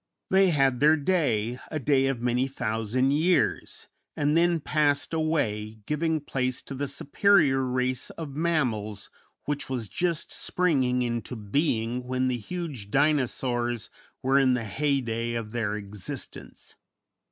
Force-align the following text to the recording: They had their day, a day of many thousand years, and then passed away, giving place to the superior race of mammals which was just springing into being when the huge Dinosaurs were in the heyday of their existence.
They 0.31 0.49
had 0.49 0.79
their 0.79 0.95
day, 0.95 1.59
a 1.69 1.77
day 1.77 2.07
of 2.07 2.21
many 2.23 2.47
thousand 2.47 3.11
years, 3.11 3.85
and 4.17 4.35
then 4.35 4.59
passed 4.59 5.13
away, 5.13 5.77
giving 5.85 6.21
place 6.21 6.63
to 6.63 6.73
the 6.73 6.87
superior 6.87 7.61
race 7.61 8.09
of 8.09 8.35
mammals 8.35 9.11
which 9.45 9.69
was 9.69 9.87
just 9.87 10.31
springing 10.31 11.03
into 11.03 11.35
being 11.35 12.03
when 12.07 12.29
the 12.29 12.37
huge 12.37 12.89
Dinosaurs 12.89 13.91
were 14.23 14.39
in 14.39 14.55
the 14.55 14.65
heyday 14.65 15.33
of 15.35 15.51
their 15.51 15.75
existence. 15.75 16.73